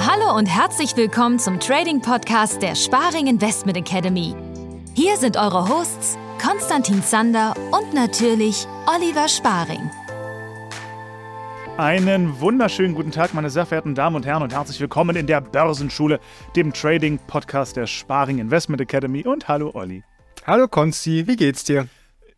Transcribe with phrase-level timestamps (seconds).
[0.00, 4.34] Hallo und herzlich willkommen zum Trading Podcast der Sparing Investment Academy.
[4.94, 9.90] Hier sind eure Hosts Konstantin Zander und natürlich Oliver Sparing.
[11.78, 15.40] Einen wunderschönen guten Tag, meine sehr verehrten Damen und Herren, und herzlich willkommen in der
[15.40, 16.20] Börsenschule,
[16.54, 19.26] dem Trading-Podcast der Sparing Investment Academy.
[19.26, 20.02] Und hallo, Olli.
[20.46, 21.88] Hallo, Konsti, wie geht's dir?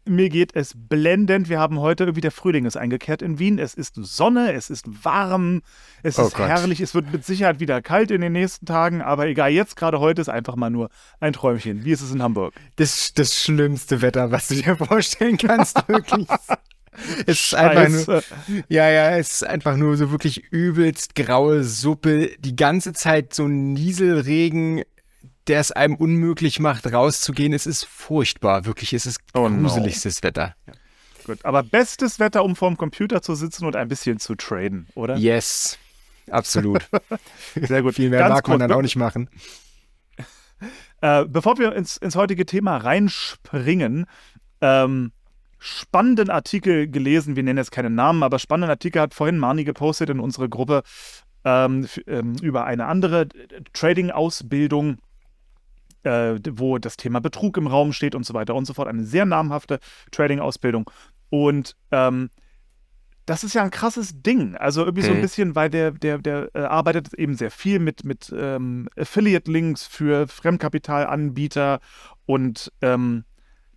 [0.06, 1.48] Mir geht es blendend.
[1.48, 3.58] Wir haben heute irgendwie der Frühling ist eingekehrt in Wien.
[3.58, 5.62] Es ist Sonne, es ist warm,
[6.02, 6.48] es Oh ist Gott.
[6.48, 6.80] herrlich.
[6.80, 10.20] Es wird mit Sicherheit wieder kalt in den nächsten Tagen, aber egal, jetzt gerade heute
[10.20, 11.84] ist einfach mal nur ein Träumchen.
[11.84, 12.52] Wie ist es in Hamburg?
[12.76, 16.26] Das, das schlimmste Wetter, was du dir vorstellen kannst, wirklich.
[17.26, 18.22] Es ist einfach nur,
[18.68, 22.30] ja, ja, es ist einfach nur so wirklich übelst graue Suppe.
[22.38, 24.82] Die ganze Zeit so Nieselregen,
[25.48, 27.52] der es einem unmöglich macht, rauszugehen.
[27.52, 28.92] Es ist furchtbar, wirklich.
[28.92, 29.62] Es ist Oh no.
[29.68, 30.54] gruseligstes Wetter.
[31.24, 35.16] Gut, aber bestes Wetter, um vorm Computer zu sitzen und ein bisschen zu traden, oder?
[35.16, 35.78] Yes,
[36.30, 36.86] absolut.
[37.54, 37.94] Sehr gut.
[37.94, 39.30] Viel mehr Ganz mag man dann auch nicht machen.
[41.00, 44.06] Äh, bevor wir ins, ins heutige Thema reinspringen,
[44.60, 45.12] ähm,
[45.58, 50.10] spannenden Artikel gelesen, wir nennen jetzt keinen Namen, aber spannenden Artikel hat vorhin Marni gepostet
[50.10, 50.82] in unsere Gruppe
[51.44, 53.28] ähm, ähm, über eine andere
[53.72, 54.98] Trading-Ausbildung,
[56.04, 58.88] äh, wo das Thema Betrug im Raum steht und so weiter und so fort.
[58.88, 59.80] Eine sehr namhafte
[60.12, 60.90] Trading-Ausbildung.
[61.30, 62.30] Und ähm,
[63.26, 64.54] das ist ja ein krasses Ding.
[64.56, 65.22] Also irgendwie so ein Mhm.
[65.22, 70.28] bisschen, weil der, der, der äh, arbeitet eben sehr viel mit, mit ähm, Affiliate-Links für
[70.28, 71.80] Fremdkapitalanbieter
[72.26, 73.24] und ähm,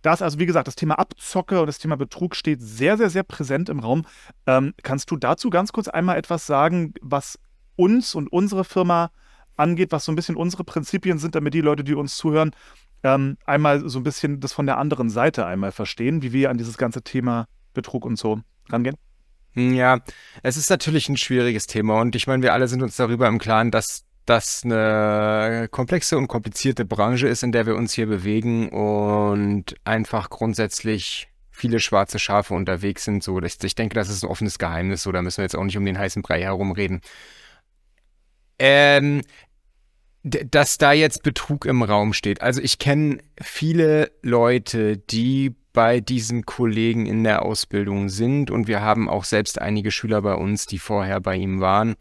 [0.02, 3.10] da ist also, wie gesagt, das Thema Abzocke und das Thema Betrug steht sehr, sehr,
[3.10, 4.06] sehr präsent im Raum.
[4.46, 7.38] Ähm, kannst du dazu ganz kurz einmal etwas sagen, was
[7.74, 9.10] uns und unsere Firma
[9.58, 12.52] angeht, was so ein bisschen unsere Prinzipien sind, damit die Leute, die uns zuhören,
[13.02, 16.58] ähm, einmal so ein bisschen das von der anderen Seite einmal verstehen, wie wir an
[16.58, 18.96] dieses ganze Thema Betrug und so rangehen?
[19.54, 20.00] Ja,
[20.42, 23.38] es ist natürlich ein schwieriges Thema und ich meine, wir alle sind uns darüber im
[23.38, 28.68] Klaren, dass das eine komplexe und komplizierte Branche ist, in der wir uns hier bewegen
[28.68, 33.22] und einfach grundsätzlich viele schwarze Schafe unterwegs sind.
[33.22, 35.76] So, ich denke, das ist ein offenes Geheimnis, so da müssen wir jetzt auch nicht
[35.78, 37.00] um den heißen Brei herumreden.
[38.58, 39.22] Ähm,
[40.28, 42.40] dass da jetzt Betrug im Raum steht.
[42.40, 48.80] Also ich kenne viele Leute, die bei diesen Kollegen in der Ausbildung sind und wir
[48.80, 51.94] haben auch selbst einige Schüler bei uns, die vorher bei ihm waren.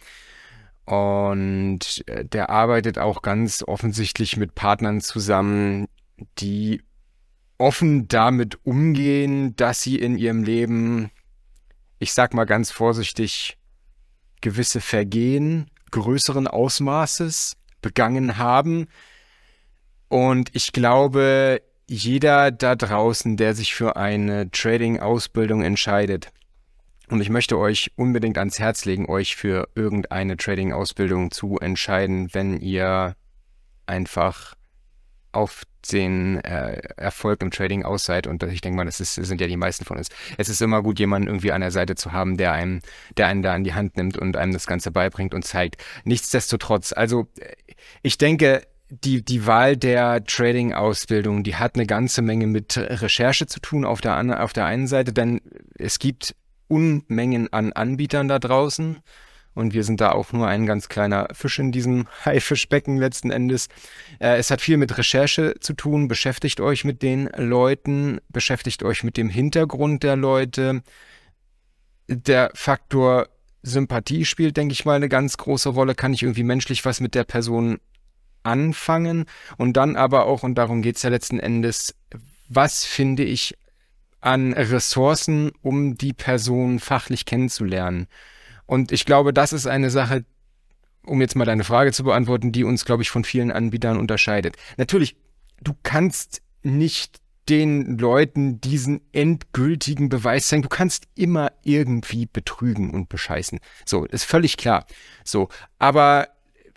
[0.85, 5.87] Und äh, der arbeitet auch ganz offensichtlich mit Partnern zusammen,
[6.39, 6.81] die
[7.57, 11.11] offen damit umgehen, dass sie in ihrem Leben,
[11.99, 13.57] ich sag mal ganz vorsichtig,
[14.41, 17.55] gewisse Vergehen größeren Ausmaßes
[17.87, 18.87] begangen haben.
[20.09, 26.29] Und ich glaube, jeder da draußen, der sich für eine Trading-Ausbildung entscheidet,
[27.09, 32.59] und ich möchte euch unbedingt ans Herz legen, euch für irgendeine Trading-Ausbildung zu entscheiden, wenn
[32.59, 33.15] ihr
[33.85, 34.55] einfach
[35.37, 38.25] auf den äh, Erfolg im Trading aus seid.
[38.25, 40.09] Und ich denke mal, das ist, sind ja die meisten von uns.
[40.37, 42.81] Es ist immer gut, jemanden irgendwie an der Seite zu haben, der einem,
[43.17, 45.77] der einen da an die Hand nimmt und einem das Ganze beibringt und zeigt.
[46.05, 47.27] Nichtsdestotrotz, also
[48.01, 53.59] ich denke, die, die Wahl der Trading-Ausbildung, die hat eine ganze Menge mit Recherche zu
[53.59, 55.41] tun auf der, auf der einen Seite, denn
[55.77, 56.35] es gibt
[56.67, 58.97] Unmengen an Anbietern da draußen.
[59.57, 63.69] Und wir sind da auch nur ein ganz kleiner Fisch in diesem Haifischbecken letzten Endes.
[64.19, 66.07] Äh, es hat viel mit Recherche zu tun.
[66.07, 70.83] Beschäftigt euch mit den Leuten, beschäftigt euch mit dem Hintergrund der Leute.
[72.07, 73.29] Der Faktor
[73.63, 75.95] Sympathie spielt, denke ich mal, eine ganz große Rolle.
[75.95, 77.79] Kann ich irgendwie menschlich was mit der Person
[78.43, 79.25] anfangen?
[79.57, 81.95] Und dann aber auch, und darum geht es ja letzten Endes,
[82.47, 83.57] was finde ich
[84.21, 88.05] an Ressourcen, um die Person fachlich kennenzulernen?
[88.67, 90.25] Und ich glaube, das ist eine Sache,
[91.03, 94.55] um jetzt mal deine Frage zu beantworten, die uns, glaube ich, von vielen Anbietern unterscheidet.
[94.77, 95.15] Natürlich,
[95.61, 97.19] du kannst nicht
[97.49, 100.63] den Leuten diesen endgültigen Beweis zeigen.
[100.63, 103.59] Du kannst immer irgendwie betrügen und bescheißen.
[103.85, 104.85] So, ist völlig klar.
[105.23, 105.47] So,
[105.79, 106.27] aber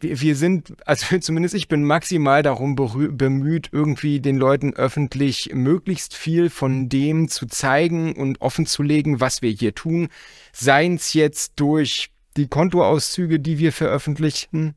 [0.00, 6.14] wir, wir sind, also zumindest ich bin maximal darum bemüht, irgendwie den Leuten öffentlich möglichst
[6.14, 10.08] viel von dem zu zeigen und offenzulegen, was wir hier tun.
[10.52, 14.75] Seien es jetzt durch die Kontoauszüge, die wir veröffentlichen,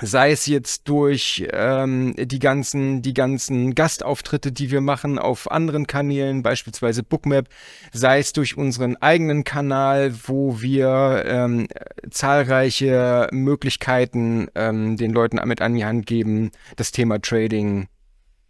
[0.00, 5.86] sei es jetzt durch ähm, die ganzen, die ganzen Gastauftritte, die wir machen auf anderen
[5.86, 7.48] Kanälen, beispielsweise Bookmap,
[7.92, 11.68] sei es durch unseren eigenen Kanal, wo wir ähm,
[12.10, 17.88] zahlreiche Möglichkeiten ähm, den Leuten mit an die Hand geben, das Thema Trading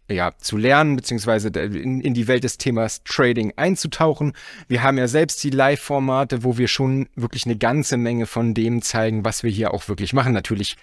[0.09, 4.33] ja, zu lernen, beziehungsweise in, in die Welt des Themas Trading einzutauchen.
[4.67, 8.81] Wir haben ja selbst die Live-Formate, wo wir schon wirklich eine ganze Menge von dem
[8.81, 10.33] zeigen, was wir hier auch wirklich machen.
[10.33, 10.77] Natürlich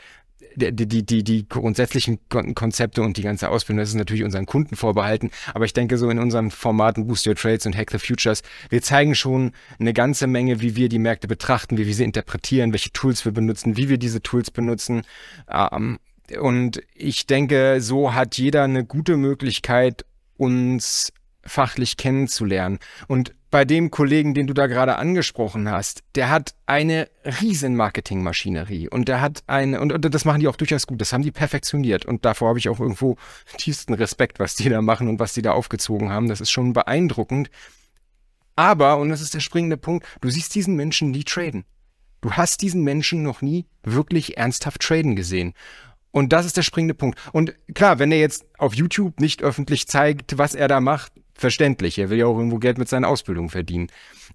[0.57, 4.77] die, die, die, die grundsätzlichen Konzepte und die ganze Ausbildung, das ist natürlich unseren Kunden
[4.77, 5.31] vorbehalten.
[5.55, 8.83] Aber ich denke, so in unseren Formaten Boost Your Trades und Hack the Futures, wir
[8.83, 12.93] zeigen schon eine ganze Menge, wie wir die Märkte betrachten, wie wir sie interpretieren, welche
[12.93, 15.03] Tools wir benutzen, wie wir diese Tools benutzen.
[15.51, 15.99] Ähm,
[16.41, 20.05] und ich denke, so hat jeder eine gute Möglichkeit,
[20.37, 21.13] uns
[21.45, 22.79] fachlich kennenzulernen.
[23.09, 27.09] Und bei dem Kollegen, den du da gerade angesprochen hast, der hat eine
[27.43, 31.13] riesen Marketingmaschinerie und der hat eine, und, und, das machen die auch durchaus gut, das
[31.13, 33.17] haben die perfektioniert und davor habe ich auch irgendwo
[33.59, 36.29] tiefsten Respekt, was die da machen und was die da aufgezogen haben.
[36.29, 37.51] Das ist schon beeindruckend.
[38.57, 41.67] Aber, und das ist der springende Punkt, du siehst diesen Menschen nie traden.
[42.23, 45.53] Du hast diesen Menschen noch nie wirklich ernsthaft traden gesehen.
[46.11, 47.19] Und das ist der springende Punkt.
[47.33, 51.99] Und klar, wenn er jetzt auf YouTube nicht öffentlich zeigt, was er da macht, verständlich.
[51.99, 53.89] Er will ja auch irgendwo Geld mit seiner Ausbildung verdienen.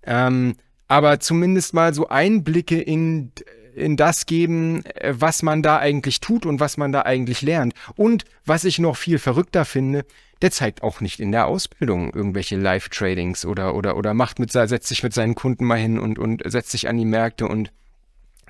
[0.04, 0.56] Ähm,
[0.88, 3.32] aber zumindest mal so Einblicke in,
[3.76, 7.74] in das geben, äh, was man da eigentlich tut und was man da eigentlich lernt.
[7.96, 10.06] Und was ich noch viel verrückter finde,
[10.42, 14.88] der zeigt auch nicht in der Ausbildung irgendwelche Live-Tradings oder, oder, oder macht mit, setzt
[14.88, 17.72] sich mit seinen Kunden mal hin und, und setzt sich an die Märkte und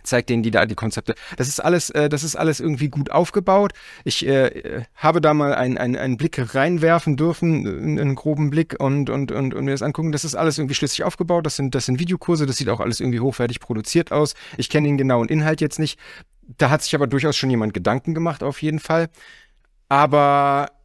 [0.08, 1.16] zeigt denen die da die Konzepte.
[1.38, 3.74] Das ist alles, äh, das ist alles irgendwie gut aufgebaut.
[4.04, 8.76] Ich äh, habe da mal einen, einen, einen Blick reinwerfen dürfen, einen, einen groben Blick
[8.80, 10.12] und, und, und, und mir das angucken.
[10.12, 11.46] Das ist alles irgendwie schlüssig aufgebaut.
[11.46, 14.34] Das sind, das sind Videokurse, das sieht auch alles irgendwie hochwertig produziert aus.
[14.58, 16.00] Ich kenne den genauen Inhalt jetzt nicht.
[16.58, 19.10] Da hat sich aber durchaus schon jemand Gedanken gemacht, auf jeden Fall.
[19.90, 20.77] Aber äh,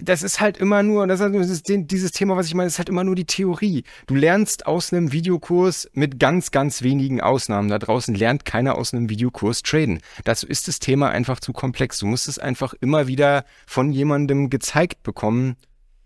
[0.00, 3.04] das ist halt immer nur, das ist dieses Thema, was ich meine, ist halt immer
[3.04, 3.84] nur die Theorie.
[4.06, 7.68] Du lernst aus einem Videokurs mit ganz, ganz wenigen Ausnahmen.
[7.68, 10.00] Da draußen lernt keiner aus einem Videokurs traden.
[10.24, 11.98] Dazu ist das Thema einfach zu komplex.
[11.98, 15.56] Du musst es einfach immer wieder von jemandem gezeigt bekommen,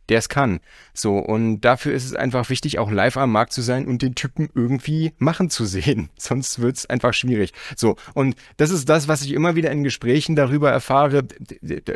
[0.08, 0.58] der es kann.
[0.92, 4.16] So, und dafür ist es einfach wichtig, auch live am Markt zu sein und den
[4.16, 6.10] Typen irgendwie machen zu sehen.
[6.18, 7.52] Sonst wird es einfach schwierig.
[7.76, 11.28] So, und das ist das, was ich immer wieder in Gesprächen darüber erfahre,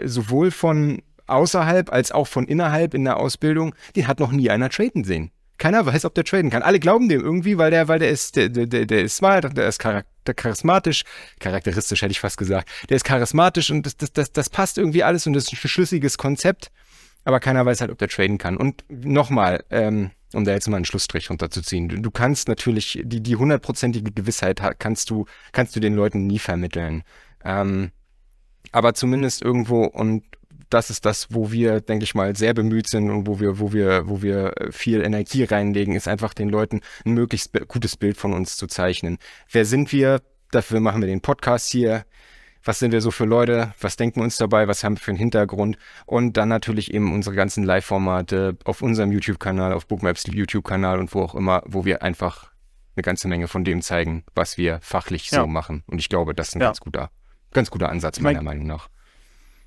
[0.05, 4.71] sowohl von außerhalb als auch von innerhalb in der Ausbildung, den hat noch nie einer
[4.71, 5.31] traden sehen.
[5.59, 6.62] Keiner weiß, ob der traden kann.
[6.62, 9.69] Alle glauben dem irgendwie, weil der, weil der ist, der, der, der ist smart, der
[9.69, 11.05] ist charismatisch,
[11.38, 12.69] charakteristisch hätte ich fast gesagt.
[12.88, 15.69] Der ist charismatisch und das, das, das, das passt irgendwie alles und das ist ein
[15.69, 16.71] schlüssiges Konzept.
[17.25, 18.56] Aber keiner weiß halt, ob der traden kann.
[18.56, 21.88] Und nochmal, ähm, um da jetzt mal einen Schlussstrich runterzuziehen.
[21.88, 26.38] Du, du kannst natürlich, die, die hundertprozentige Gewissheit kannst du, kannst du den Leuten nie
[26.38, 27.03] vermitteln.
[27.44, 27.93] Ähm,
[28.73, 30.25] aber zumindest irgendwo und
[30.75, 33.73] das ist das, wo wir, denke ich mal, sehr bemüht sind und wo wir, wo
[33.73, 38.32] wir, wo wir viel Energie reinlegen, ist einfach den Leuten ein möglichst gutes Bild von
[38.32, 39.19] uns zu zeichnen.
[39.50, 40.21] Wer sind wir?
[40.50, 42.05] Dafür machen wir den Podcast hier.
[42.65, 43.73] Was sind wir so für Leute?
[43.81, 44.67] Was denken wir uns dabei?
[44.67, 45.79] Was haben wir für einen Hintergrund?
[46.06, 51.23] Und dann natürlich eben unsere ganzen Live-Formate auf unserem YouTube-Kanal, auf Bookmaps YouTube-Kanal und wo
[51.23, 52.50] auch immer, wo wir einfach
[52.97, 55.43] eine ganze Menge von dem zeigen, was wir fachlich ja.
[55.43, 55.85] so machen.
[55.87, 56.67] Und ich glaube, das ist ein ja.
[56.67, 57.11] ganz guter,
[57.53, 58.88] ganz guter Ansatz, meiner mein, Meinung nach.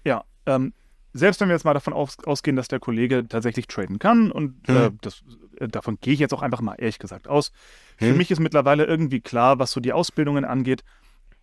[0.04, 0.74] Ja, ähm,
[1.18, 4.56] selbst wenn wir jetzt mal davon aus, ausgehen, dass der Kollege tatsächlich traden kann, und
[4.68, 4.78] hm.
[4.78, 5.24] äh, das,
[5.60, 7.52] äh, davon gehe ich jetzt auch einfach mal ehrlich gesagt aus,
[7.98, 8.10] hm.
[8.10, 10.84] für mich ist mittlerweile irgendwie klar, was so die Ausbildungen angeht,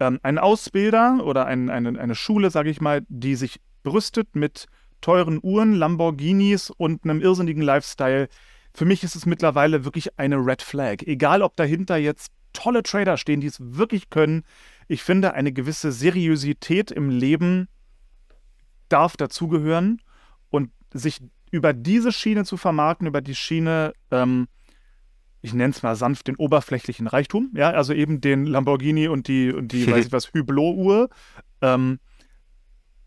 [0.00, 4.66] ähm, ein Ausbilder oder ein, eine, eine Schule, sage ich mal, die sich brüstet mit
[5.00, 8.28] teuren Uhren, Lamborghinis und einem irrsinnigen Lifestyle,
[8.72, 11.02] für mich ist es mittlerweile wirklich eine Red Flag.
[11.02, 14.44] Egal, ob dahinter jetzt tolle Trader stehen, die es wirklich können.
[14.88, 17.68] Ich finde, eine gewisse Seriosität im Leben
[18.94, 20.00] darf dazugehören
[20.50, 21.20] und sich
[21.50, 24.46] über diese Schiene zu vermarkten, über die Schiene, ähm,
[25.40, 29.52] ich nenne es mal sanft, den oberflächlichen Reichtum, ja, also eben den Lamborghini und die,
[29.52, 31.10] und die, weiß ich was, Hublot-Uhr.
[31.60, 31.98] Ähm,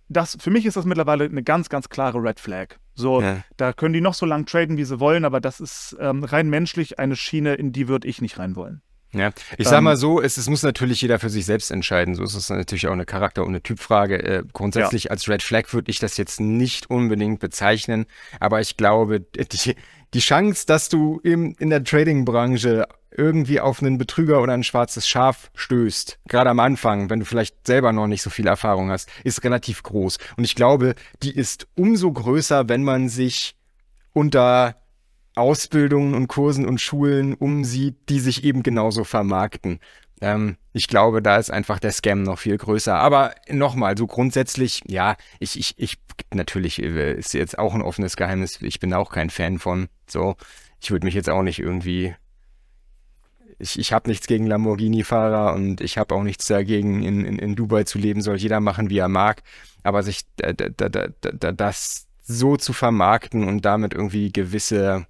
[0.10, 2.75] das, für mich ist das mittlerweile eine ganz, ganz klare Red Flag.
[2.96, 3.44] So, ja.
[3.56, 6.50] da können die noch so lange traden, wie sie wollen, aber das ist ähm, rein
[6.50, 8.82] menschlich eine Schiene, in die würde ich nicht rein wollen.
[9.17, 12.15] Ja, ich sag mal ähm, so, es, es, muss natürlich jeder für sich selbst entscheiden.
[12.15, 14.24] So ist es natürlich auch eine Charakter- und eine Typfrage.
[14.24, 15.12] Äh, grundsätzlich ja.
[15.12, 18.05] als Red Flag würde ich das jetzt nicht unbedingt bezeichnen,
[18.39, 19.75] aber ich glaube, die,
[20.13, 25.07] die Chance, dass du im, in der Trading-Branche irgendwie auf einen Betrüger oder ein schwarzes
[25.07, 29.09] Schaf stößt, gerade am Anfang, wenn du vielleicht selber noch nicht so viel Erfahrung hast,
[29.24, 30.17] ist relativ groß.
[30.38, 33.55] Und ich glaube, die ist umso größer, wenn man sich
[34.13, 34.75] unter
[35.38, 39.79] Ausbildungen und Kursen und Schulen umsieht, die sich eben genauso vermarkten.
[40.22, 42.96] Ähm, ich glaube, da ist einfach der Scam noch viel größer.
[42.96, 45.98] Aber nochmal, so grundsätzlich, ja, ich, ich, ich,
[46.34, 48.62] natürlich äh, ist jetzt auch ein offenes Geheimnis.
[48.62, 49.88] Ich bin auch kein Fan von.
[50.08, 50.36] So,
[50.82, 52.15] ich würde mich jetzt auch nicht irgendwie
[53.60, 57.56] ich, ich habe nichts gegen Lamborghini-Fahrer und ich habe auch nichts dagegen, in, in, in
[57.56, 59.41] Dubai zu leben, soll jeder machen, wie er mag.
[59.84, 65.08] Aber sich da, da, da, da, das so zu vermarkten und damit irgendwie gewisse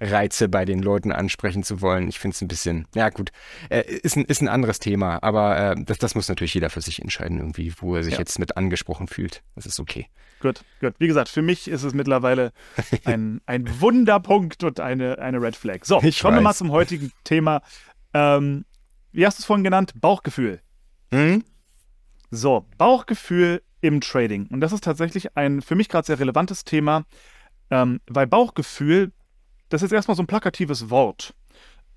[0.00, 2.08] Reize bei den Leuten ansprechen zu wollen.
[2.08, 3.30] Ich finde es ein bisschen, ja gut,
[3.68, 6.80] äh, ist, ein, ist ein anderes Thema, aber äh, das, das muss natürlich jeder für
[6.80, 8.18] sich entscheiden, irgendwie, wo er sich ja.
[8.18, 9.42] jetzt mit angesprochen fühlt.
[9.54, 10.08] Das ist okay.
[10.40, 10.94] Gut, gut.
[10.98, 12.52] Wie gesagt, für mich ist es mittlerweile
[13.04, 15.84] ein, ein Wunderpunkt und eine, eine Red Flag.
[15.84, 17.60] So, ich kommen wir mal zum heutigen Thema.
[18.14, 18.64] Ähm,
[19.12, 19.92] wie hast du es vorhin genannt?
[20.00, 20.60] Bauchgefühl.
[21.12, 21.44] Hm?
[22.30, 24.46] So, Bauchgefühl im Trading.
[24.46, 27.04] Und das ist tatsächlich ein für mich gerade sehr relevantes Thema,
[27.70, 29.12] ähm, weil Bauchgefühl
[29.70, 31.34] das ist erstmal so ein plakatives Wort.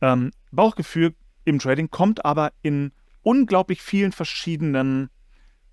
[0.01, 5.09] Ähm, Bauchgefühl im Trading kommt aber in unglaublich vielen verschiedenen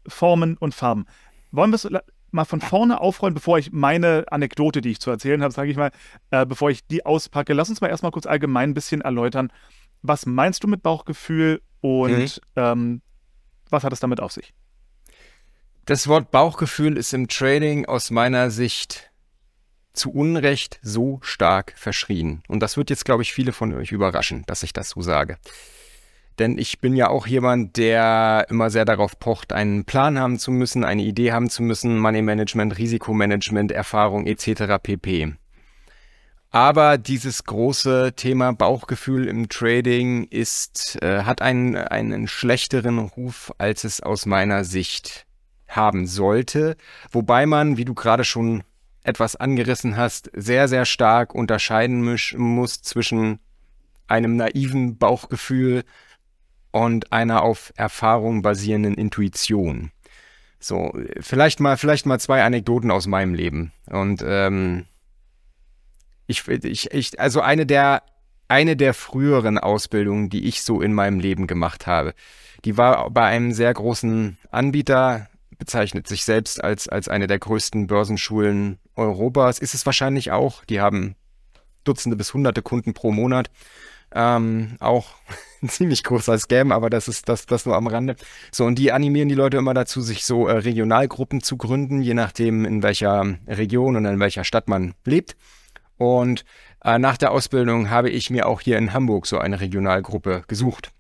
[0.07, 1.07] Formen und Farben.
[1.53, 1.89] Wollen wir es
[2.31, 5.77] mal von vorne aufrollen, bevor ich meine Anekdote, die ich zu erzählen habe, sage ich
[5.77, 5.91] mal,
[6.31, 7.53] äh, bevor ich die auspacke?
[7.53, 9.53] Lass uns mal erstmal kurz allgemein ein bisschen erläutern.
[10.03, 12.29] Was meinst du mit Bauchgefühl und mhm.
[12.57, 13.03] ähm,
[13.69, 14.55] was hat es damit auf sich?
[15.87, 19.10] Das Wort Bauchgefühl ist im Trading aus meiner Sicht
[20.01, 22.43] zu Unrecht so stark verschrien.
[22.49, 25.37] Und das wird jetzt, glaube ich, viele von euch überraschen, dass ich das so sage.
[26.39, 30.51] Denn ich bin ja auch jemand, der immer sehr darauf pocht, einen Plan haben zu
[30.51, 34.83] müssen, eine Idee haben zu müssen, Money Management, Risikomanagement, Erfahrung etc.
[34.83, 35.35] pp.
[36.51, 43.85] Aber dieses große Thema Bauchgefühl im Trading ist, äh, hat einen, einen schlechteren Ruf, als
[43.85, 45.27] es aus meiner Sicht
[45.69, 46.77] haben sollte.
[47.13, 48.65] Wobei man, wie du gerade schon
[49.03, 53.39] etwas angerissen hast, sehr, sehr stark unterscheiden muss zwischen
[54.07, 55.85] einem naiven Bauchgefühl
[56.73, 59.91] und einer auf Erfahrung basierenden Intuition.
[60.59, 63.73] So, vielleicht mal, vielleicht mal zwei Anekdoten aus meinem Leben.
[63.87, 64.85] Und ähm,
[66.27, 68.03] ich, ich, ich, also eine der,
[68.49, 72.15] eine der früheren Ausbildungen, die ich so in meinem Leben gemacht habe,
[72.65, 75.29] die war bei einem sehr großen Anbieter
[75.61, 79.59] bezeichnet sich selbst als, als eine der größten Börsenschulen Europas.
[79.59, 80.65] Ist es wahrscheinlich auch.
[80.65, 81.17] Die haben
[81.85, 83.51] Dutzende bis Hunderte Kunden pro Monat.
[84.13, 85.15] Ähm, auch
[85.63, 88.17] ein ziemlich großer Scam, aber das ist das, das nur am Rande.
[88.53, 92.15] So, und die animieren die Leute immer dazu, sich so äh, Regionalgruppen zu gründen, je
[92.15, 95.37] nachdem, in welcher Region und in welcher Stadt man lebt.
[95.97, 96.45] Und
[96.85, 100.93] äh, nach der Ausbildung habe ich mir auch hier in Hamburg so eine Regionalgruppe gesucht.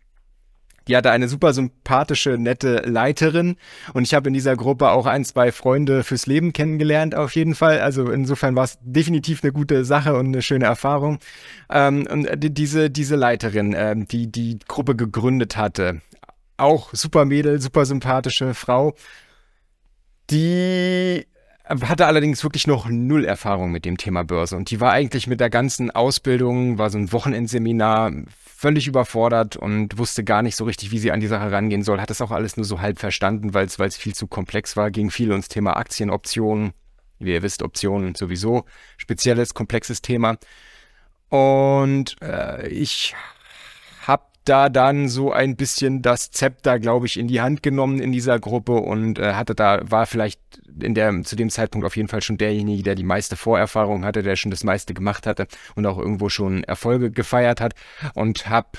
[0.89, 3.57] Die hatte eine super sympathische, nette Leiterin
[3.93, 7.55] und ich habe in dieser Gruppe auch ein, zwei Freunde fürs Leben kennengelernt, auf jeden
[7.55, 7.81] Fall.
[7.81, 11.19] Also insofern war es definitiv eine gute Sache und eine schöne Erfahrung.
[11.71, 16.01] Ähm, und diese, diese Leiterin, äh, die die Gruppe gegründet hatte,
[16.57, 18.95] auch super Mädel, super sympathische Frau,
[20.31, 21.27] die
[21.71, 25.41] hatte allerdings wirklich noch null Erfahrung mit dem Thema Börse und die war eigentlich mit
[25.41, 28.13] der ganzen Ausbildung, war so ein Wochenendseminar,
[28.61, 31.99] völlig überfordert und wusste gar nicht so richtig, wie sie an die Sache rangehen soll.
[31.99, 34.91] Hat das auch alles nur so halb verstanden, weil es viel zu komplex war.
[34.91, 36.75] Ging viel ums Thema Aktienoptionen.
[37.19, 38.65] Wie ihr wisst, Optionen sowieso
[38.99, 40.37] spezielles, komplexes Thema.
[41.31, 43.15] Und äh, ich
[44.51, 48.41] da dann so ein bisschen das Zepter, glaube ich, in die Hand genommen in dieser
[48.41, 50.41] Gruppe und äh, hatte da, war vielleicht
[50.83, 54.23] in der, zu dem Zeitpunkt auf jeden Fall schon derjenige, der die meiste Vorerfahrung hatte,
[54.23, 57.75] der schon das meiste gemacht hatte und auch irgendwo schon Erfolge gefeiert hat
[58.15, 58.71] und habe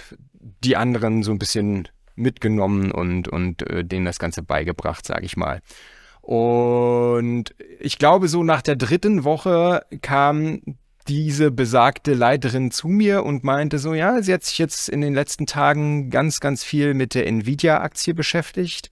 [0.63, 5.38] die anderen so ein bisschen mitgenommen und, und äh, denen das Ganze beigebracht, sage ich
[5.38, 5.62] mal.
[6.20, 10.62] Und ich glaube, so nach der dritten Woche kam
[11.08, 15.13] diese besagte Leiterin zu mir und meinte so, ja, sie hat sich jetzt in den
[15.13, 18.91] letzten Tagen ganz, ganz viel mit der Nvidia-Aktie beschäftigt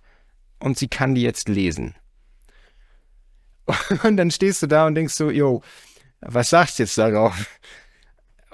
[0.60, 1.96] und sie kann die jetzt lesen.
[4.04, 5.62] Und dann stehst du da und denkst so, yo,
[6.22, 7.46] was sagst du jetzt darauf?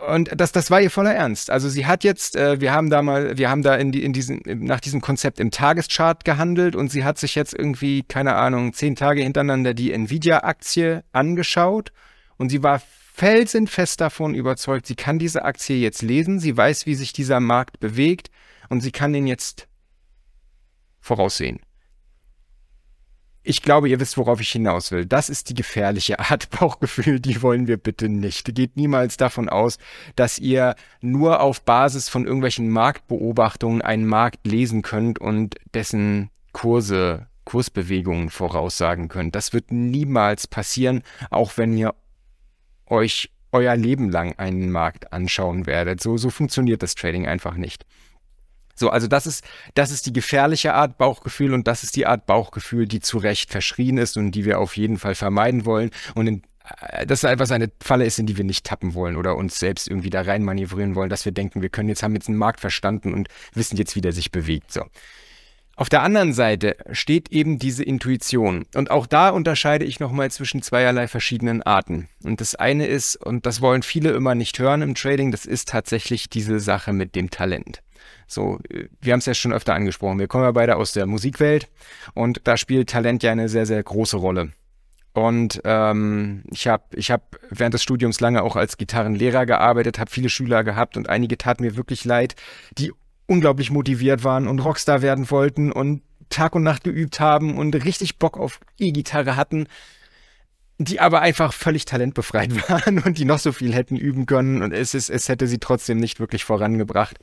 [0.07, 1.49] Und das, das war ihr voller Ernst.
[1.49, 4.11] Also sie hat jetzt, äh, wir haben da mal, wir haben da in, die, in
[4.11, 8.73] diesen, nach diesem Konzept im Tageschart gehandelt und sie hat sich jetzt irgendwie, keine Ahnung,
[8.73, 11.91] zehn Tage hintereinander die Nvidia-Aktie angeschaut
[12.37, 12.81] und sie war
[13.15, 17.79] felsenfest davon überzeugt, sie kann diese Aktie jetzt lesen, sie weiß, wie sich dieser Markt
[17.79, 18.29] bewegt
[18.67, 19.69] und sie kann ihn jetzt
[20.99, 21.61] voraussehen.
[23.41, 25.05] Ich glaube, ihr wisst, worauf ich hinaus will.
[25.05, 28.53] Das ist die gefährliche Art Bauchgefühl, die wollen wir bitte nicht.
[28.53, 29.77] Geht niemals davon aus,
[30.17, 37.27] dass ihr nur auf Basis von irgendwelchen Marktbeobachtungen einen Markt lesen könnt und dessen Kurse,
[37.45, 39.35] Kursbewegungen voraussagen könnt.
[39.35, 41.93] Das wird niemals passieren, auch wenn ihr
[42.87, 46.01] euch euer Leben lang einen Markt anschauen werdet.
[46.01, 47.85] So, so funktioniert das Trading einfach nicht.
[48.75, 52.25] So, also das ist, das ist die gefährliche Art Bauchgefühl und das ist die Art
[52.25, 55.91] Bauchgefühl, die zu Recht verschrien ist und die wir auf jeden Fall vermeiden wollen.
[56.13, 56.41] Und in
[56.89, 59.87] äh, dass etwas eine Falle ist, in die wir nicht tappen wollen oder uns selbst
[59.87, 62.59] irgendwie da rein manövrieren wollen, dass wir denken, wir können jetzt, haben jetzt einen Markt
[62.59, 64.71] verstanden und wissen jetzt, wie der sich bewegt.
[64.71, 64.83] So.
[65.77, 68.65] Auf der anderen Seite steht eben diese Intuition.
[68.75, 72.07] Und auch da unterscheide ich nochmal zwischen zweierlei verschiedenen Arten.
[72.23, 75.67] Und das eine ist, und das wollen viele immer nicht hören im Trading, das ist
[75.67, 77.81] tatsächlich diese Sache mit dem Talent.
[78.25, 78.59] So,
[79.01, 80.17] wir haben es ja schon öfter angesprochen.
[80.17, 81.67] Wir kommen ja beide aus der Musikwelt
[82.13, 84.51] und da spielt Talent ja eine sehr, sehr große Rolle.
[85.13, 90.11] Und ähm, ich habe ich hab während des Studiums lange auch als Gitarrenlehrer gearbeitet, habe
[90.11, 92.35] viele Schüler gehabt und einige taten mir wirklich leid,
[92.77, 92.91] die
[93.27, 98.17] unglaublich motiviert waren und Rockstar werden wollten und Tag und Nacht geübt haben und richtig
[98.17, 99.67] Bock auf E-Gitarre hatten,
[100.77, 104.73] die aber einfach völlig talentbefreit waren und die noch so viel hätten üben können und
[104.73, 107.17] es, ist, es hätte sie trotzdem nicht wirklich vorangebracht.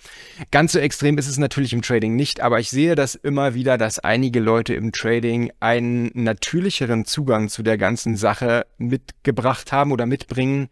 [0.51, 3.77] Ganz so extrem ist es natürlich im Trading nicht, aber ich sehe das immer wieder,
[3.77, 10.07] dass einige Leute im Trading einen natürlicheren Zugang zu der ganzen Sache mitgebracht haben oder
[10.07, 10.69] mitbringen,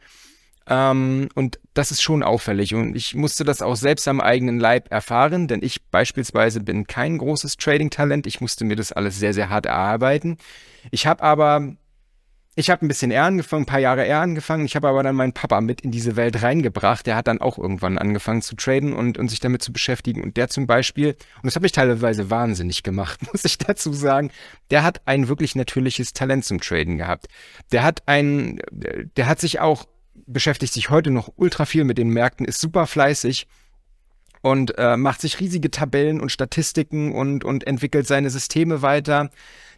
[0.69, 2.75] ähm, und das ist schon auffällig.
[2.75, 7.19] Und ich musste das auch selbst am eigenen Leib erfahren, denn ich beispielsweise bin kein
[7.19, 8.27] großes Trading-Talent.
[8.27, 10.37] Ich musste mir das alles sehr, sehr hart erarbeiten.
[10.91, 11.77] Ich habe aber
[12.57, 14.65] ich habe ein bisschen eher angefangen, ein paar Jahre eher angefangen.
[14.65, 17.07] Ich habe aber dann meinen Papa mit in diese Welt reingebracht.
[17.07, 20.23] Der hat dann auch irgendwann angefangen zu traden und, und sich damit zu beschäftigen.
[20.23, 24.31] Und der zum Beispiel, und das habe ich teilweise wahnsinnig gemacht, muss ich dazu sagen,
[24.71, 27.29] der hat ein wirklich natürliches Talent zum Traden gehabt.
[27.71, 32.11] Der hat ein, der hat sich auch beschäftigt sich heute noch ultra viel mit den
[32.11, 33.47] Märkten, ist super fleißig
[34.43, 39.31] und äh, macht sich riesige Tabellen und Statistiken und, und entwickelt seine Systeme weiter.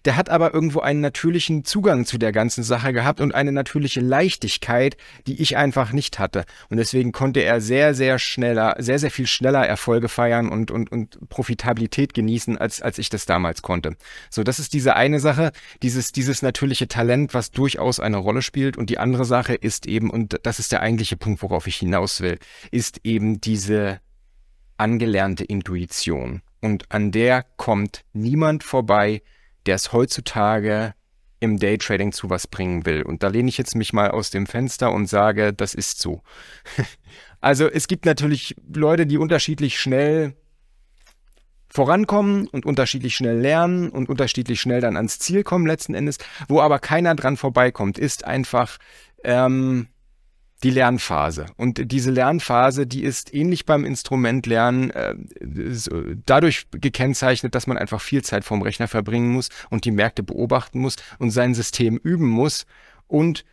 [0.05, 4.01] Der hat aber irgendwo einen natürlichen Zugang zu der ganzen Sache gehabt und eine natürliche
[4.01, 6.45] Leichtigkeit, die ich einfach nicht hatte.
[6.69, 10.91] Und deswegen konnte er sehr, sehr schneller, sehr, sehr viel schneller Erfolge feiern und, und,
[10.91, 13.97] und Profitabilität genießen, als, als ich das damals konnte.
[14.31, 18.77] So, das ist diese eine Sache, dieses, dieses natürliche Talent, was durchaus eine Rolle spielt.
[18.77, 22.21] Und die andere Sache ist eben, und das ist der eigentliche Punkt, worauf ich hinaus
[22.21, 22.39] will,
[22.71, 24.01] ist eben diese
[24.77, 26.43] angelernte Intuition.
[26.61, 29.23] Und an der kommt niemand vorbei,
[29.66, 30.95] der es heutzutage
[31.40, 33.02] im Daytrading zu was bringen will.
[33.02, 36.23] Und da lehne ich jetzt mich mal aus dem Fenster und sage, das ist so.
[37.40, 40.37] also es gibt natürlich Leute, die unterschiedlich schnell
[41.69, 46.18] vorankommen und unterschiedlich schnell lernen und unterschiedlich schnell dann ans Ziel kommen letzten Endes.
[46.46, 48.79] Wo aber keiner dran vorbeikommt, ist einfach
[49.25, 49.88] ähm,
[50.62, 51.46] die Lernphase.
[51.57, 55.14] Und diese Lernphase, die ist ähnlich beim Instrumentlernen äh,
[56.25, 60.79] dadurch gekennzeichnet, dass man einfach viel Zeit vorm Rechner verbringen muss und die Märkte beobachten
[60.79, 62.66] muss und sein System üben muss
[63.09, 63.44] und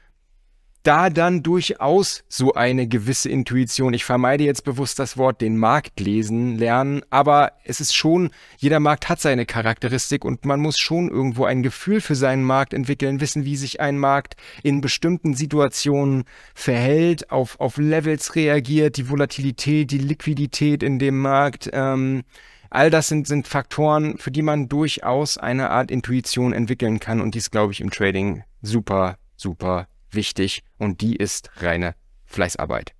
[0.84, 3.94] da dann durchaus so eine gewisse Intuition.
[3.94, 8.80] Ich vermeide jetzt bewusst das Wort den Markt lesen, lernen, aber es ist schon, jeder
[8.80, 13.20] Markt hat seine Charakteristik und man muss schon irgendwo ein Gefühl für seinen Markt entwickeln,
[13.20, 16.24] wissen, wie sich ein Markt in bestimmten Situationen
[16.56, 21.70] verhält, auf, auf Levels reagiert, die Volatilität, die Liquidität in dem Markt.
[21.74, 22.24] Ähm,
[22.70, 27.36] all das sind, sind Faktoren, für die man durchaus eine Art Intuition entwickeln kann und
[27.36, 31.96] dies, glaube ich, im Trading super, super wichtig und die ist reine
[32.26, 32.94] Fleißarbeit.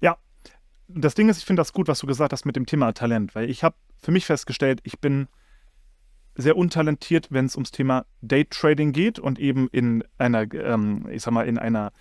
[0.00, 0.18] Ja,
[0.88, 3.34] das Ding ist, ich finde das gut, was du gesagt hast mit dem Thema Talent,
[3.34, 5.28] weil ich habe für mich festgestellt, ich bin
[6.34, 11.32] sehr untalentiert, wenn es ums Thema Daytrading geht und eben in einer, ähm, ich sag
[11.32, 11.92] mal, in einer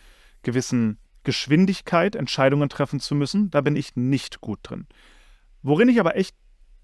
[0.44, 3.52] gewissen Geschwindigkeit Entscheidungen treffen zu müssen.
[3.52, 4.88] Da bin ich nicht gut drin.
[5.62, 6.36] Worin ich aber echt,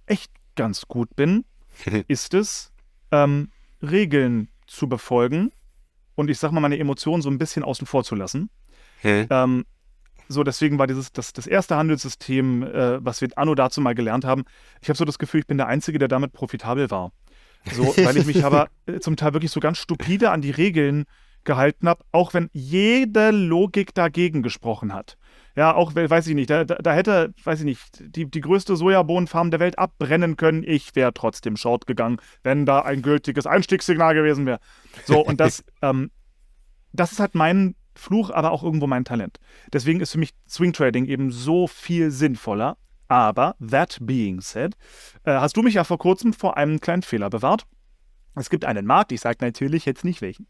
[0.05, 1.45] echt ganz gut bin,
[2.07, 2.71] ist es,
[3.11, 5.51] ähm, Regeln zu befolgen
[6.17, 8.49] und ich sag mal, meine Emotionen so ein bisschen außen vor zu lassen.
[9.01, 9.27] Hm.
[9.29, 9.65] Ähm,
[10.27, 14.25] so, deswegen war dieses, das, das erste Handelssystem, äh, was wir Anno dazu mal gelernt
[14.25, 14.43] haben.
[14.81, 17.13] Ich habe so das Gefühl, ich bin der Einzige, der damit profitabel war.
[17.71, 21.05] So, weil ich mich aber äh, zum Teil wirklich so ganz stupide an die Regeln
[21.43, 25.17] gehalten habe, auch wenn jede Logik dagegen gesprochen hat.
[25.57, 29.49] Ja, auch, weiß ich nicht, da, da, hätte, weiß ich nicht, die, die größte Sojabohnenfarm
[29.49, 30.63] der Welt abbrennen können.
[30.63, 34.59] Ich wäre trotzdem short gegangen, wenn da ein gültiges Einstiegssignal gewesen wäre.
[35.05, 36.11] So, und das, ähm,
[36.93, 39.39] das ist halt mein Fluch, aber auch irgendwo mein Talent.
[39.73, 42.77] Deswegen ist für mich Swing Trading eben so viel sinnvoller.
[43.07, 44.75] Aber, that being said,
[45.23, 47.65] äh, hast du mich ja vor kurzem vor einem kleinen Fehler bewahrt.
[48.35, 50.47] Es gibt einen Markt, ich sage natürlich jetzt nicht welchen,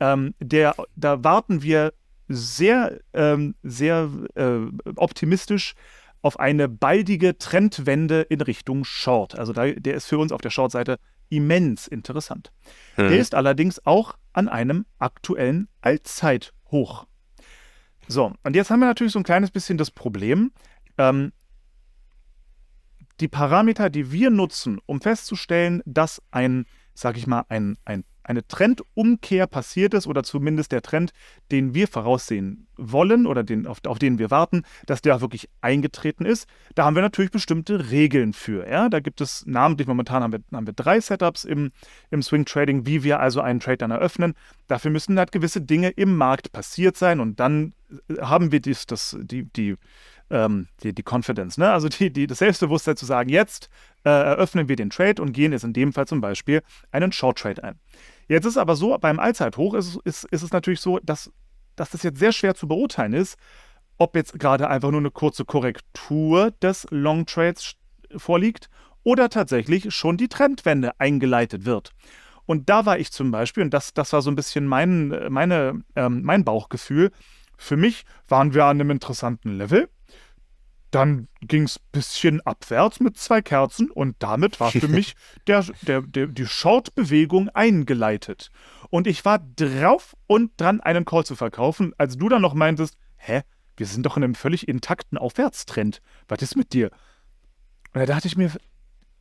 [0.00, 1.92] ähm, der, da warten wir
[2.28, 4.60] sehr, ähm, sehr äh,
[4.96, 5.74] optimistisch
[6.22, 9.38] auf eine baldige Trendwende in Richtung Short.
[9.38, 10.98] Also da, der ist für uns auf der Short-Seite
[11.30, 12.52] immens interessant.
[12.96, 13.08] Mhm.
[13.08, 17.06] Der ist allerdings auch an einem aktuellen Allzeithoch.
[18.08, 20.52] So, und jetzt haben wir natürlich so ein kleines bisschen das Problem,
[20.96, 21.32] ähm,
[23.20, 28.46] die Parameter, die wir nutzen, um festzustellen, dass ein, sag ich mal, ein, ein eine
[28.46, 31.12] Trendumkehr passiert ist oder zumindest der Trend,
[31.50, 36.26] den wir voraussehen wollen oder den, auf, auf den wir warten, dass der wirklich eingetreten
[36.26, 36.46] ist.
[36.74, 38.68] Da haben wir natürlich bestimmte Regeln für.
[38.68, 38.90] Ja?
[38.90, 41.72] Da gibt es namentlich, momentan haben wir, haben wir drei Setups im,
[42.10, 44.34] im Swing Trading, wie wir also einen Trade dann eröffnen.
[44.66, 47.72] Dafür müssen halt gewisse Dinge im Markt passiert sein und dann
[48.20, 49.76] haben wir dies, das, die, die
[50.30, 51.70] ähm, die, die Confidence, ne?
[51.70, 53.70] also die, die, das Selbstbewusstsein zu sagen, jetzt
[54.04, 56.62] äh, eröffnen wir den Trade und gehen jetzt in dem Fall zum Beispiel
[56.92, 57.78] einen Short Trade ein.
[58.28, 61.32] Jetzt ist aber so, beim Allzeithoch ist, ist, ist es natürlich so, dass,
[61.76, 63.38] dass das jetzt sehr schwer zu beurteilen ist,
[63.96, 67.74] ob jetzt gerade einfach nur eine kurze Korrektur des Long Trades
[68.16, 68.68] vorliegt
[69.02, 71.92] oder tatsächlich schon die Trendwende eingeleitet wird.
[72.44, 75.82] Und da war ich zum Beispiel, und das, das war so ein bisschen mein, meine,
[75.96, 77.10] ähm, mein Bauchgefühl,
[77.56, 79.88] für mich waren wir an einem interessanten Level.
[80.90, 85.14] Dann ging es ein bisschen abwärts mit zwei Kerzen und damit war für mich
[85.46, 88.50] der, der, der, die Short-Bewegung eingeleitet.
[88.90, 92.96] Und ich war drauf und dran, einen Call zu verkaufen, als du dann noch meintest,
[93.16, 93.42] hä,
[93.76, 96.00] wir sind doch in einem völlig intakten Aufwärtstrend.
[96.26, 96.90] Was ist mit dir?
[97.92, 98.50] Und da dachte ich mir,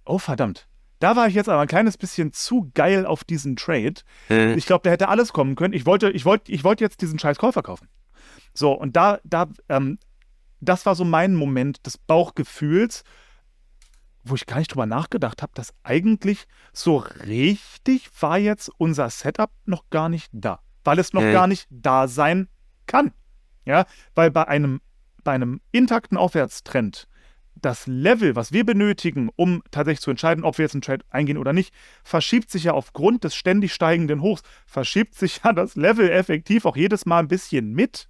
[0.05, 0.67] oh verdammt,
[0.99, 3.95] da war ich jetzt aber ein kleines bisschen zu geil auf diesen Trade.
[4.27, 4.57] Hm.
[4.57, 5.73] Ich glaube, da hätte alles kommen können.
[5.73, 7.87] Ich wollte, ich wollte, ich wollte jetzt diesen scheiß Call verkaufen.
[8.53, 9.99] So, und da, da ähm,
[10.59, 13.03] das war so mein Moment des Bauchgefühls,
[14.23, 19.51] wo ich gar nicht drüber nachgedacht habe, dass eigentlich so richtig war jetzt unser Setup
[19.65, 21.31] noch gar nicht da, weil es noch mhm.
[21.31, 22.49] gar nicht da sein
[22.85, 23.13] kann.
[23.65, 24.81] Ja, weil bei einem,
[25.23, 27.07] bei einem intakten Aufwärtstrend
[27.61, 31.37] das Level, was wir benötigen, um tatsächlich zu entscheiden, ob wir jetzt einen Trade eingehen
[31.37, 36.09] oder nicht, verschiebt sich ja aufgrund des ständig steigenden Hochs, verschiebt sich ja das Level
[36.09, 38.07] effektiv auch jedes Mal ein bisschen mit.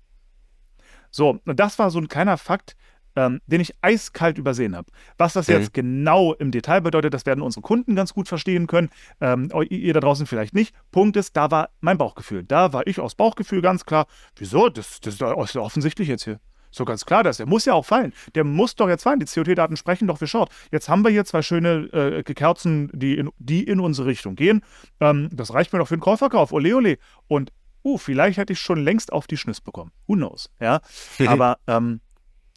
[1.12, 2.76] So, und das war so ein kleiner Fakt,
[3.18, 4.88] ähm, den ich eiskalt übersehen habe.
[5.18, 5.56] Was das mhm.
[5.56, 8.90] jetzt genau im Detail bedeutet, das werden unsere Kunden ganz gut verstehen können.
[9.20, 10.76] Ähm, ihr da draußen vielleicht nicht.
[10.92, 12.44] Punkt ist, da war mein Bauchgefühl.
[12.44, 14.06] Da war ich aus Bauchgefühl ganz klar.
[14.36, 14.70] Wieso?
[14.70, 16.40] Das, das ist ja offensichtlich jetzt hier.
[16.70, 17.38] So ganz klar, das.
[17.38, 18.14] Der muss ja auch fallen.
[18.36, 19.20] Der muss doch jetzt fallen.
[19.20, 20.52] Die COT-Daten sprechen doch für Short.
[20.72, 24.62] Jetzt haben wir hier zwei schöne äh, Kerzen, die in, die in unsere Richtung gehen.
[25.00, 26.52] Ähm, das reicht mir doch für den Käuferkauf.
[26.52, 26.98] Ole, ole.
[27.28, 27.52] Und
[27.88, 29.92] uh, vielleicht hätte ich schon längst auf die Schniss bekommen.
[30.08, 30.50] Who knows?
[30.60, 30.82] Ja,
[31.28, 32.02] aber ähm,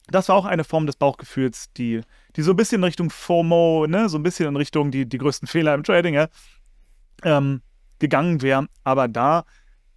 [0.08, 2.00] das war auch eine Form des Bauchgefühls, die,
[2.36, 5.18] die so ein bisschen in Richtung FOMO, ne, so ein bisschen in Richtung die, die
[5.18, 6.28] größten Fehler im Trading, ja,
[7.22, 7.62] ähm,
[8.00, 8.66] gegangen wäre.
[8.82, 9.44] Aber da,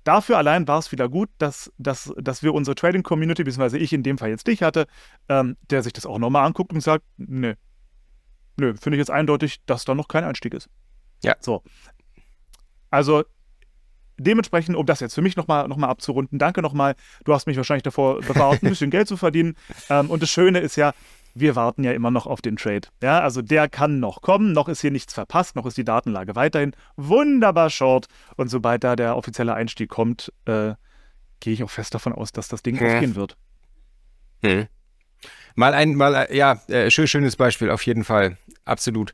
[0.04, 4.04] dafür allein war es wieder gut, dass, dass, dass wir unsere Trading-Community, beziehungsweise ich in
[4.04, 4.86] dem Fall jetzt dich hatte,
[5.30, 7.56] ähm, der sich das auch nochmal anguckt und sagt, nö,
[8.58, 10.70] nö, finde ich jetzt eindeutig, dass da noch kein Einstieg ist.
[11.24, 11.36] Ja.
[11.40, 11.64] So.
[12.92, 13.24] Also
[14.18, 16.96] dementsprechend, um das jetzt für mich nochmal noch mal abzurunden, danke nochmal.
[17.26, 19.56] Du hast mich wahrscheinlich davor bewahrt, ein bisschen Geld zu verdienen.
[19.90, 20.94] Ähm, und das Schöne ist ja,
[21.36, 22.88] wir warten ja immer noch auf den Trade.
[23.02, 26.36] Ja, also der kann noch kommen, noch ist hier nichts verpasst, noch ist die Datenlage
[26.36, 28.08] weiterhin wunderbar short.
[28.38, 30.74] Und sobald da der offizielle Einstieg kommt, äh,
[31.40, 32.88] gehe ich auch fest davon aus, dass das Ding hm.
[32.88, 33.36] aufgehen wird.
[34.42, 34.68] Hm.
[35.56, 38.38] Mal ein, mal, ja, äh, schön, schönes Beispiel, auf jeden Fall.
[38.66, 39.14] Absolut.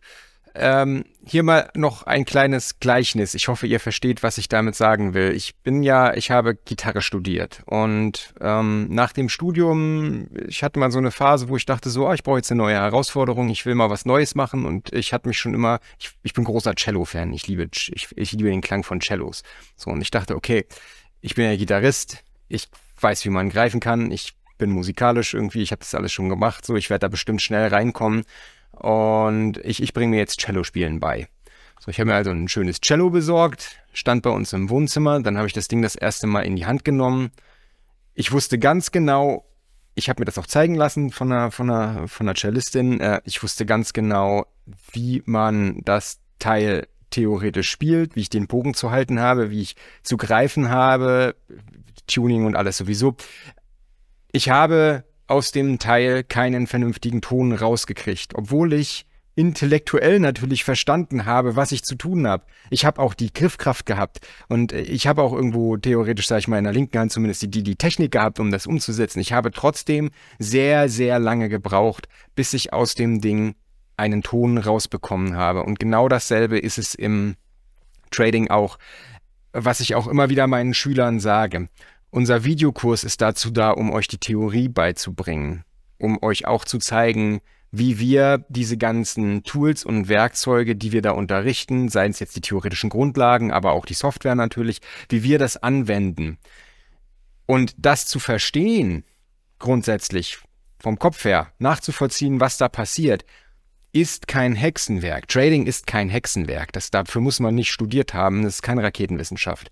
[0.55, 3.33] Ähm, hier mal noch ein kleines Gleichnis.
[3.33, 5.31] Ich hoffe, ihr versteht, was ich damit sagen will.
[5.33, 10.91] Ich bin ja, ich habe Gitarre studiert und ähm, nach dem Studium, ich hatte mal
[10.91, 13.65] so eine Phase, wo ich dachte so, oh, ich brauche jetzt eine neue Herausforderung, ich
[13.65, 16.73] will mal was Neues machen und ich hatte mich schon immer, ich, ich bin großer
[16.75, 19.43] Cello-Fan, ich liebe, ich, ich liebe den Klang von Cellos.
[19.75, 20.65] So und ich dachte, okay,
[21.21, 22.67] ich bin ja Gitarrist, ich
[22.99, 26.65] weiß, wie man greifen kann, ich bin musikalisch irgendwie, ich habe das alles schon gemacht,
[26.65, 28.23] so ich werde da bestimmt schnell reinkommen.
[28.79, 31.27] Und ich, ich bringe mir jetzt Cello-Spielen bei.
[31.79, 35.37] So, ich habe mir also ein schönes Cello besorgt, stand bei uns im Wohnzimmer, dann
[35.37, 37.31] habe ich das Ding das erste Mal in die Hand genommen.
[38.15, 39.45] Ich wusste ganz genau,
[39.95, 43.21] ich habe mir das auch zeigen lassen von einer, von einer, von einer Cellistin, äh,
[43.23, 44.45] ich wusste ganz genau,
[44.91, 49.75] wie man das Teil theoretisch spielt, wie ich den Bogen zu halten habe, wie ich
[50.03, 51.35] zu greifen habe,
[52.07, 53.15] Tuning und alles sowieso.
[54.31, 61.55] Ich habe aus dem Teil keinen vernünftigen Ton rausgekriegt, obwohl ich intellektuell natürlich verstanden habe,
[61.55, 62.43] was ich zu tun habe.
[62.69, 66.57] Ich habe auch die Griffkraft gehabt und ich habe auch irgendwo theoretisch, sage ich mal,
[66.57, 69.21] in der linken Hand zumindest die, die Technik gehabt, um das umzusetzen.
[69.21, 73.55] Ich habe trotzdem sehr, sehr lange gebraucht, bis ich aus dem Ding
[73.95, 75.63] einen Ton rausbekommen habe.
[75.63, 77.35] Und genau dasselbe ist es im
[78.11, 78.77] Trading auch,
[79.53, 81.69] was ich auch immer wieder meinen Schülern sage.
[82.11, 85.63] Unser Videokurs ist dazu da, um euch die Theorie beizubringen,
[85.99, 87.41] um euch auch zu zeigen,
[87.71, 92.41] wie wir diese ganzen Tools und Werkzeuge, die wir da unterrichten, seien es jetzt die
[92.41, 96.39] theoretischen Grundlagen, aber auch die Software natürlich, wie wir das anwenden.
[97.45, 99.03] Und das zu verstehen,
[99.59, 100.39] grundsätzlich
[100.79, 103.23] vom Kopf her, nachzuvollziehen, was da passiert,
[103.91, 105.27] ist kein Hexenwerk.
[105.27, 106.71] Trading ist kein Hexenwerk.
[106.73, 108.43] Das, dafür muss man nicht studiert haben.
[108.43, 109.71] Das ist keine Raketenwissenschaft.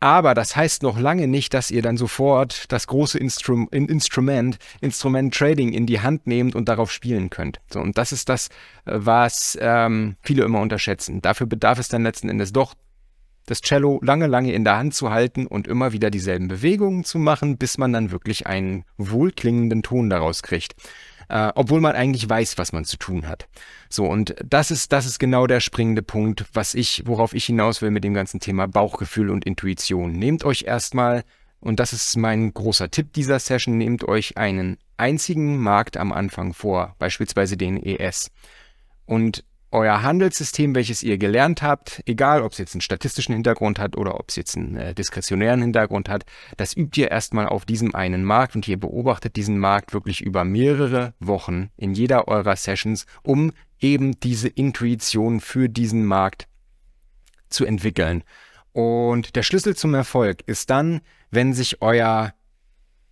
[0.00, 5.34] Aber das heißt noch lange nicht, dass ihr dann sofort das große Instrum Instrument, Instrument
[5.34, 7.60] Trading in die Hand nehmt und darauf spielen könnt.
[7.72, 8.48] So, und das ist das,
[8.84, 11.20] äh, was ähm, viele immer unterschätzen.
[11.20, 12.74] Dafür bedarf es dann letzten Endes doch,
[13.46, 17.18] das Cello lange, lange in der Hand zu halten und immer wieder dieselben Bewegungen zu
[17.18, 20.74] machen, bis man dann wirklich einen wohlklingenden Ton daraus kriegt
[21.28, 23.48] äh, obwohl man eigentlich weiß, was man zu tun hat.
[23.88, 27.82] So, und das ist, das ist genau der springende Punkt, was ich, worauf ich hinaus
[27.82, 30.12] will mit dem ganzen Thema Bauchgefühl und Intuition.
[30.12, 31.24] Nehmt euch erstmal,
[31.60, 36.54] und das ist mein großer Tipp dieser Session, nehmt euch einen einzigen Markt am Anfang
[36.54, 38.30] vor, beispielsweise den ES.
[39.06, 43.96] Und euer Handelssystem, welches ihr gelernt habt, egal ob es jetzt einen statistischen Hintergrund hat
[43.96, 46.24] oder ob es jetzt einen äh, diskretionären Hintergrund hat,
[46.56, 50.44] das übt ihr erstmal auf diesem einen Markt und ihr beobachtet diesen Markt wirklich über
[50.44, 56.48] mehrere Wochen in jeder eurer Sessions, um eben diese Intuition für diesen Markt
[57.50, 58.24] zu entwickeln.
[58.72, 61.00] Und der Schlüssel zum Erfolg ist dann,
[61.30, 62.32] wenn sich euer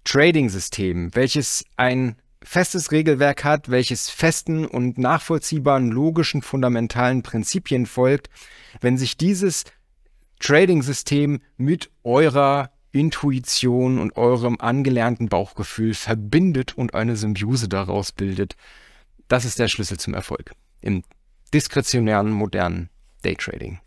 [0.05, 2.17] Trading-System, welches ein
[2.47, 8.31] festes Regelwerk hat, welches festen und nachvollziehbaren, logischen, fundamentalen Prinzipien folgt,
[8.81, 9.65] wenn sich dieses
[10.39, 18.55] Trading-System mit eurer Intuition und eurem angelernten Bauchgefühl verbindet und eine Symbiose daraus bildet,
[19.27, 21.03] das ist der Schlüssel zum Erfolg im
[21.53, 22.91] diskretionären, modernen
[23.23, 23.81] Daytrading.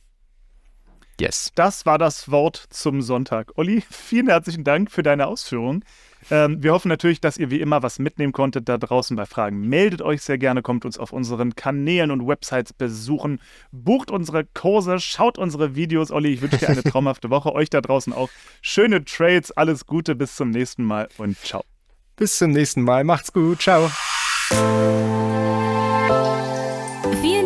[1.20, 1.52] Yes.
[1.56, 3.52] Das war das Wort zum Sonntag.
[3.56, 5.84] Olli, vielen herzlichen Dank für deine Ausführungen.
[6.32, 9.62] Ähm, wir hoffen natürlich, dass ihr wie immer was mitnehmen konntet da draußen bei Fragen.
[9.62, 13.40] Meldet euch sehr gerne, kommt uns auf unseren Kanälen und Websites besuchen,
[13.72, 16.12] bucht unsere Kurse, schaut unsere Videos.
[16.12, 17.54] Olli, ich wünsche dir eine traumhafte Woche.
[17.54, 18.30] Euch da draußen auch
[18.62, 19.52] schöne Trades.
[19.52, 21.64] Alles Gute, bis zum nächsten Mal und ciao.
[22.16, 23.04] Bis zum nächsten Mal.
[23.04, 23.62] Macht's gut.
[23.62, 23.90] Ciao.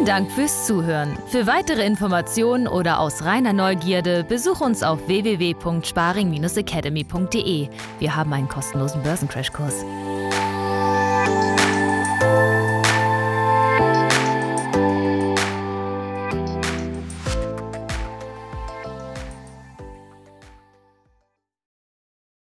[0.04, 1.18] Vielen Dank fürs Zuhören.
[1.28, 7.70] Für weitere Informationen oder aus reiner Neugierde besuch uns auf www.sparing-academy.de.
[8.00, 9.86] Wir haben einen kostenlosen Börsencrashkurs.